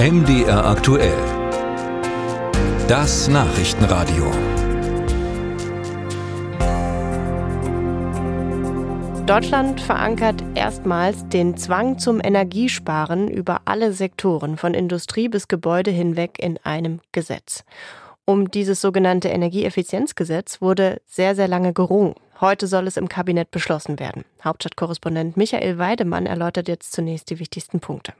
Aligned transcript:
MDR 0.00 0.64
aktuell. 0.64 1.18
Das 2.86 3.26
Nachrichtenradio. 3.26 4.30
Deutschland 9.26 9.80
verankert 9.80 10.44
erstmals 10.54 11.28
den 11.30 11.56
Zwang 11.56 11.98
zum 11.98 12.20
Energiesparen 12.22 13.26
über 13.26 13.62
alle 13.64 13.92
Sektoren 13.92 14.56
von 14.56 14.72
Industrie 14.72 15.28
bis 15.28 15.48
Gebäude 15.48 15.90
hinweg 15.90 16.38
in 16.38 16.58
einem 16.62 17.00
Gesetz. 17.10 17.64
Um 18.24 18.52
dieses 18.52 18.80
sogenannte 18.80 19.30
Energieeffizienzgesetz 19.30 20.60
wurde 20.60 21.00
sehr, 21.06 21.34
sehr 21.34 21.48
lange 21.48 21.72
gerungen. 21.72 22.14
Heute 22.40 22.68
soll 22.68 22.86
es 22.86 22.96
im 22.96 23.08
Kabinett 23.08 23.50
beschlossen 23.50 23.98
werden. 23.98 24.24
Hauptstadtkorrespondent 24.44 25.36
Michael 25.36 25.78
Weidemann 25.78 26.26
erläutert 26.26 26.68
jetzt 26.68 26.92
zunächst 26.92 27.30
die 27.30 27.40
wichtigsten 27.40 27.80
Punkte. 27.80 28.12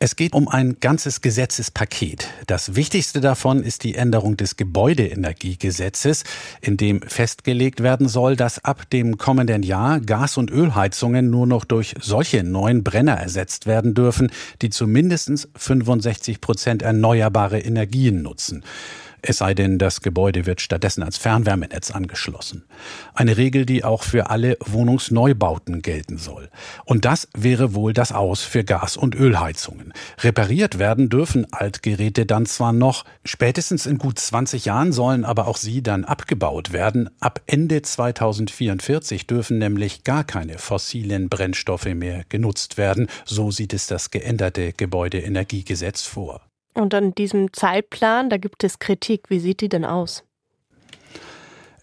Es 0.00 0.16
geht 0.16 0.32
um 0.32 0.48
ein 0.48 0.76
ganzes 0.80 1.20
Gesetzespaket. 1.20 2.28
Das 2.46 2.74
wichtigste 2.74 3.20
davon 3.20 3.62
ist 3.62 3.84
die 3.84 3.94
Änderung 3.94 4.36
des 4.36 4.56
Gebäudeenergiegesetzes, 4.56 6.24
in 6.60 6.76
dem 6.76 7.00
festgelegt 7.02 7.82
werden 7.82 8.08
soll, 8.08 8.34
dass 8.34 8.64
ab 8.64 8.90
dem 8.90 9.18
kommenden 9.18 9.62
Jahr 9.62 10.00
Gas- 10.00 10.36
und 10.36 10.50
Ölheizungen 10.50 11.30
nur 11.30 11.46
noch 11.46 11.64
durch 11.64 11.94
solche 12.00 12.42
neuen 12.42 12.82
Brenner 12.82 13.14
ersetzt 13.14 13.66
werden 13.66 13.94
dürfen, 13.94 14.30
die 14.62 14.70
zumindest 14.70 15.48
65 15.56 16.40
Prozent 16.40 16.82
erneuerbare 16.82 17.60
Energien 17.60 18.22
nutzen 18.22 18.64
es 19.26 19.38
sei 19.38 19.54
denn, 19.54 19.78
das 19.78 20.02
Gebäude 20.02 20.44
wird 20.44 20.60
stattdessen 20.60 21.02
als 21.02 21.16
Fernwärmenetz 21.16 21.90
angeschlossen. 21.90 22.64
Eine 23.14 23.36
Regel, 23.36 23.64
die 23.64 23.82
auch 23.82 24.02
für 24.02 24.28
alle 24.28 24.58
Wohnungsneubauten 24.60 25.80
gelten 25.80 26.18
soll. 26.18 26.50
Und 26.84 27.04
das 27.06 27.28
wäre 27.34 27.74
wohl 27.74 27.94
das 27.94 28.12
Aus 28.12 28.42
für 28.42 28.64
Gas- 28.64 28.96
und 28.98 29.14
Ölheizungen. 29.14 29.94
Repariert 30.20 30.78
werden 30.78 31.08
dürfen 31.08 31.46
Altgeräte 31.52 32.26
dann 32.26 32.44
zwar 32.44 32.72
noch, 32.72 33.04
spätestens 33.24 33.86
in 33.86 33.98
gut 33.98 34.18
20 34.18 34.66
Jahren 34.66 34.92
sollen 34.92 35.24
aber 35.24 35.48
auch 35.48 35.56
sie 35.56 35.82
dann 35.82 36.04
abgebaut 36.04 36.72
werden. 36.72 37.08
Ab 37.20 37.40
Ende 37.46 37.80
2044 37.80 39.26
dürfen 39.26 39.58
nämlich 39.58 40.04
gar 40.04 40.24
keine 40.24 40.58
fossilen 40.58 41.28
Brennstoffe 41.30 41.86
mehr 41.86 42.24
genutzt 42.28 42.76
werden. 42.76 43.08
So 43.24 43.50
sieht 43.50 43.72
es 43.72 43.86
das 43.86 44.10
geänderte 44.10 44.72
Gebäudeenergiegesetz 44.72 46.02
vor. 46.02 46.42
Und 46.74 46.92
an 46.92 47.14
diesem 47.14 47.52
Zeitplan, 47.52 48.28
da 48.30 48.36
gibt 48.36 48.64
es 48.64 48.78
Kritik. 48.78 49.30
Wie 49.30 49.38
sieht 49.38 49.60
die 49.60 49.68
denn 49.68 49.84
aus? 49.84 50.24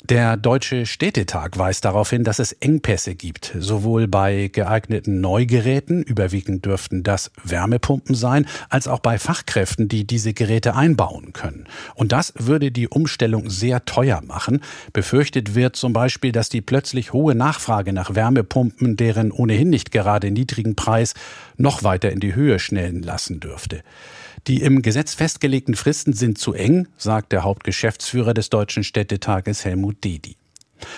Der 0.03 0.35
Deutsche 0.35 0.87
Städtetag 0.87 1.57
weist 1.57 1.85
darauf 1.85 2.09
hin, 2.09 2.23
dass 2.23 2.39
es 2.39 2.53
Engpässe 2.53 3.13
gibt, 3.13 3.55
sowohl 3.57 4.07
bei 4.07 4.49
geeigneten 4.51 5.21
Neugeräten, 5.21 6.01
überwiegend 6.01 6.65
dürften 6.65 7.03
das 7.03 7.31
Wärmepumpen 7.43 8.15
sein, 8.15 8.47
als 8.69 8.87
auch 8.87 8.99
bei 8.99 9.19
Fachkräften, 9.19 9.87
die 9.87 10.05
diese 10.05 10.33
Geräte 10.33 10.75
einbauen 10.75 11.33
können. 11.33 11.67
Und 11.93 12.11
das 12.11 12.33
würde 12.35 12.71
die 12.71 12.87
Umstellung 12.87 13.51
sehr 13.51 13.85
teuer 13.85 14.21
machen. 14.21 14.61
Befürchtet 14.91 15.53
wird 15.53 15.75
zum 15.75 15.93
Beispiel, 15.93 16.31
dass 16.31 16.49
die 16.49 16.61
plötzlich 16.61 17.13
hohe 17.13 17.35
Nachfrage 17.35 17.93
nach 17.93 18.15
Wärmepumpen, 18.15 18.97
deren 18.97 19.31
ohnehin 19.31 19.69
nicht 19.69 19.91
gerade 19.91 20.31
niedrigen 20.31 20.75
Preis, 20.75 21.13
noch 21.57 21.83
weiter 21.83 22.11
in 22.11 22.19
die 22.19 22.33
Höhe 22.33 22.57
schnellen 22.57 23.03
lassen 23.03 23.39
dürfte. 23.39 23.83
Die 24.47 24.61
im 24.61 24.81
Gesetz 24.81 25.13
festgelegten 25.13 25.75
Fristen 25.75 26.13
sind 26.13 26.37
zu 26.37 26.53
eng, 26.53 26.87
sagt 26.97 27.31
der 27.31 27.43
Hauptgeschäftsführer 27.43 28.33
des 28.33 28.49
Deutschen 28.49 28.83
Städtetages 28.83 29.65
Helmut 29.65 30.03
Dedi. 30.03 30.35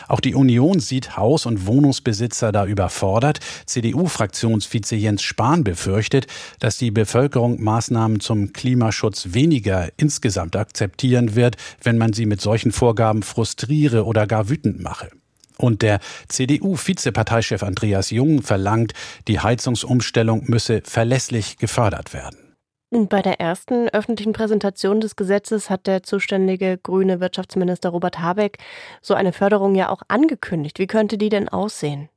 Auch 0.07 0.21
die 0.21 0.33
Union 0.33 0.79
sieht 0.79 1.17
Haus- 1.17 1.45
und 1.45 1.65
Wohnungsbesitzer 1.65 2.53
da 2.53 2.65
überfordert. 2.65 3.39
CDU-Fraktionsvize 3.65 4.95
Jens 4.95 5.23
Spahn 5.23 5.65
befürchtet, 5.65 6.27
dass 6.59 6.77
die 6.77 6.91
Bevölkerung 6.91 7.61
Maßnahmen 7.61 8.21
zum 8.21 8.53
Klimaschutz 8.53 9.29
weniger 9.31 9.89
insgesamt 9.97 10.55
akzeptieren 10.55 11.35
wird, 11.35 11.57
wenn 11.81 11.97
man 11.97 12.13
sie 12.13 12.25
mit 12.25 12.41
solchen 12.41 12.71
Vorgaben 12.71 13.23
frustriere 13.23 14.05
oder 14.05 14.25
gar 14.25 14.49
wütend 14.49 14.81
mache. 14.81 15.09
Und 15.57 15.81
der 15.81 15.99
CDU-Vizeparteichef 16.29 17.61
Andreas 17.61 18.09
Jung 18.09 18.41
verlangt, 18.41 18.93
die 19.27 19.39
Heizungsumstellung 19.39 20.45
müsse 20.47 20.81
verlässlich 20.83 21.57
gefördert 21.57 22.13
werden. 22.13 22.52
Bei 22.93 23.23
der 23.23 23.39
ersten 23.39 23.89
öffentlichen 23.89 24.33
Präsentation 24.33 25.01
des 25.01 25.15
Gesetzes 25.15 25.71
hat 25.71 25.87
der 25.87 26.03
zuständige 26.03 26.77
grüne 26.77 27.19
Wirtschaftsminister 27.19 27.89
Robert 27.89 28.19
Habeck 28.19 28.59
so 29.01 29.15
eine 29.15 29.33
Förderung 29.33 29.73
ja 29.73 29.89
auch 29.89 30.03
angekündigt. 30.09 30.77
Wie 30.77 30.85
könnte 30.85 31.17
die 31.17 31.29
denn 31.29 31.49
aussehen? 31.49 32.09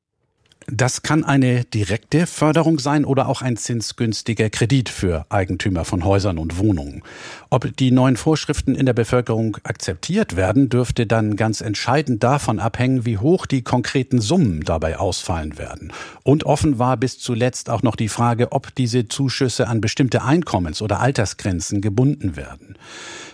Das 0.69 1.03
kann 1.03 1.22
eine 1.22 1.65
direkte 1.65 2.27
Förderung 2.27 2.81
sein 2.81 3.05
oder 3.05 3.28
auch 3.28 3.41
ein 3.41 3.56
zinsgünstiger 3.56 4.50
Kredit 4.50 4.89
für 4.89 5.25
Eigentümer 5.28 5.84
von 5.84 6.05
Häusern 6.05 6.39
und 6.39 6.59
Wohnungen. 6.59 7.05
Ob 7.50 7.77
die 7.77 7.93
neuen 7.93 8.17
Vorschriften 8.17 8.75
in 8.75 8.84
der 8.84 8.93
Bevölkerung 8.93 9.59
akzeptiert 9.62 10.34
werden, 10.34 10.69
dürfte 10.69 11.06
dann 11.06 11.37
ganz 11.37 11.61
entscheidend 11.61 12.25
davon 12.25 12.59
abhängen, 12.59 13.06
wie 13.06 13.19
hoch 13.19 13.47
die 13.47 13.62
konkreten 13.62 14.21
Summen 14.21 14.62
dabei 14.62 14.99
ausfallen 14.99 15.56
werden. 15.56 15.93
Und 16.25 16.43
offen 16.43 16.81
war 16.81 16.97
bis 16.97 17.21
zuletzt 17.21 17.71
auch 17.71 17.84
noch 17.84 17.94
die 17.94 18.09
Frage, 18.09 18.50
ob 18.50 18.75
diese 18.75 19.06
Zuschüsse 19.06 19.69
an 19.69 19.81
bestimmte 19.81 20.23
Einkommens- 20.23 20.83
oder 20.83 20.99
Altersgrenzen 20.99 21.81
gebunden 21.81 22.34
werden. 22.34 22.77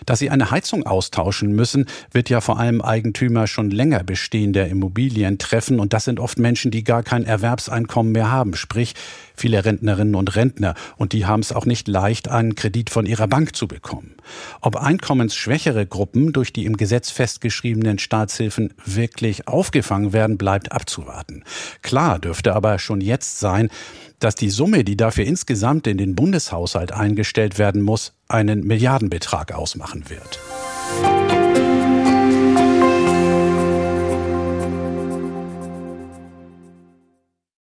Dass 0.05 0.19
sie 0.19 0.29
eine 0.29 0.51
Heizung 0.51 0.85
austauschen 0.85 1.55
müssen, 1.55 1.87
wird 2.11 2.29
ja 2.29 2.41
vor 2.41 2.59
allem 2.59 2.81
Eigentümer 2.81 3.47
schon 3.47 3.71
länger 3.71 4.03
bestehender 4.03 4.67
Immobilien 4.67 5.39
treffen 5.39 5.79
und 5.79 5.93
das 5.93 6.05
sind 6.05 6.19
oft 6.19 6.37
Menschen, 6.37 6.69
die 6.69 6.83
gar 6.83 7.01
kein 7.13 7.25
Erwerbseinkommen 7.25 8.11
mehr 8.11 8.31
haben, 8.31 8.55
sprich 8.55 8.95
viele 9.35 9.63
Rentnerinnen 9.63 10.15
und 10.15 10.35
Rentner 10.35 10.73
und 10.97 11.13
die 11.13 11.27
haben 11.27 11.41
es 11.41 11.51
auch 11.51 11.67
nicht 11.67 11.87
leicht, 11.87 12.27
einen 12.27 12.55
Kredit 12.55 12.89
von 12.89 13.05
ihrer 13.05 13.27
Bank 13.27 13.55
zu 13.55 13.67
bekommen. 13.67 14.15
Ob 14.61 14.77
einkommensschwächere 14.77 15.85
Gruppen 15.85 16.33
durch 16.33 16.53
die 16.53 16.65
im 16.65 16.75
Gesetz 16.75 17.11
festgeschriebenen 17.11 17.99
Staatshilfen 17.99 18.73
wirklich 18.83 19.47
aufgefangen 19.47 20.11
werden, 20.11 20.39
bleibt 20.39 20.71
abzuwarten. 20.71 21.43
Klar 21.83 22.17
dürfte 22.17 22.55
aber 22.55 22.79
schon 22.79 22.99
jetzt 22.99 23.39
sein, 23.39 23.69
dass 24.17 24.33
die 24.33 24.49
Summe, 24.49 24.83
die 24.83 24.97
dafür 24.97 25.25
insgesamt 25.25 25.85
in 25.85 25.99
den 25.99 26.15
Bundeshaushalt 26.15 26.93
eingestellt 26.93 27.59
werden 27.59 27.83
muss, 27.83 28.13
einen 28.27 28.65
Milliardenbetrag 28.65 29.53
ausmachen 29.53 30.05
wird. 30.09 30.39